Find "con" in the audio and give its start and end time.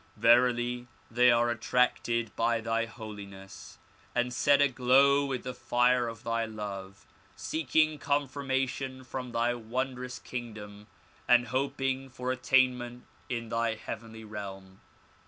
7.99-8.27